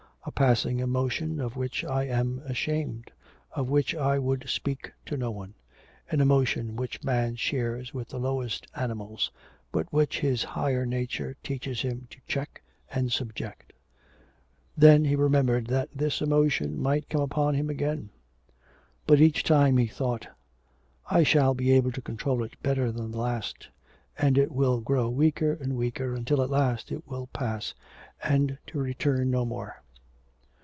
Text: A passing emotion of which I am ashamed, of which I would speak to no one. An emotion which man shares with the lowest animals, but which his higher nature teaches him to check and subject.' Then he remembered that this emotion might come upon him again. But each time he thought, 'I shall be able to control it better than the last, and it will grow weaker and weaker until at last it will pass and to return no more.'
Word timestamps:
A 0.23 0.31
passing 0.31 0.77
emotion 0.79 1.39
of 1.39 1.55
which 1.55 1.83
I 1.83 2.03
am 2.05 2.43
ashamed, 2.45 3.09
of 3.53 3.69
which 3.71 3.95
I 3.95 4.19
would 4.19 4.47
speak 4.47 4.91
to 5.07 5.17
no 5.17 5.31
one. 5.31 5.55
An 6.11 6.21
emotion 6.21 6.75
which 6.75 7.03
man 7.03 7.35
shares 7.35 7.91
with 7.91 8.09
the 8.09 8.19
lowest 8.19 8.67
animals, 8.75 9.31
but 9.71 9.91
which 9.91 10.19
his 10.19 10.43
higher 10.43 10.85
nature 10.85 11.35
teaches 11.41 11.81
him 11.81 12.05
to 12.11 12.19
check 12.27 12.61
and 12.91 13.11
subject.' 13.11 13.73
Then 14.77 15.05
he 15.05 15.15
remembered 15.15 15.65
that 15.67 15.89
this 15.91 16.21
emotion 16.21 16.79
might 16.79 17.09
come 17.09 17.21
upon 17.21 17.55
him 17.55 17.71
again. 17.71 18.11
But 19.07 19.19
each 19.21 19.43
time 19.43 19.77
he 19.77 19.87
thought, 19.87 20.27
'I 21.09 21.23
shall 21.23 21.55
be 21.55 21.71
able 21.71 21.93
to 21.93 21.99
control 22.01 22.43
it 22.43 22.61
better 22.61 22.91
than 22.91 23.09
the 23.09 23.17
last, 23.17 23.69
and 24.19 24.37
it 24.37 24.51
will 24.51 24.81
grow 24.81 25.09
weaker 25.09 25.53
and 25.53 25.75
weaker 25.75 26.13
until 26.13 26.43
at 26.43 26.51
last 26.51 26.91
it 26.91 27.07
will 27.07 27.25
pass 27.33 27.73
and 28.23 28.59
to 28.67 28.77
return 28.77 29.31
no 29.31 29.45
more.' 29.45 29.77